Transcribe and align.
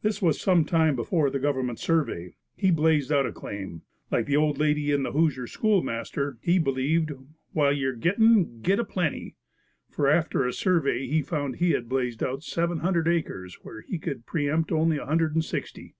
This 0.00 0.22
was 0.22 0.40
some 0.40 0.64
time 0.64 0.96
before 0.96 1.28
the 1.28 1.38
government 1.38 1.78
survey. 1.78 2.34
He 2.56 2.70
blazed 2.70 3.12
out 3.12 3.26
a 3.26 3.30
claim. 3.30 3.82
Like 4.10 4.24
the 4.24 4.34
old 4.38 4.56
lady 4.56 4.90
in 4.90 5.02
the 5.02 5.12
Hoosier 5.12 5.46
Schoolmaster, 5.46 6.38
he 6.40 6.58
believed 6.58 7.12
"While 7.52 7.74
ye're 7.74 7.92
gittin', 7.94 8.62
git 8.62 8.78
a 8.78 8.84
plenty" 8.86 9.36
for 9.90 10.08
after 10.08 10.46
the 10.46 10.54
survey 10.54 11.06
he 11.06 11.20
found 11.20 11.56
he 11.56 11.72
had 11.72 11.90
blazed 11.90 12.22
out 12.22 12.42
seven 12.42 12.78
hundred 12.78 13.06
acres 13.06 13.56
where 13.56 13.82
he 13.82 13.98
could 13.98 14.24
pre 14.24 14.48
empt 14.48 14.72
only 14.72 14.96
a 14.96 15.04
hundred 15.04 15.34
and 15.34 15.44
sixty. 15.44 15.94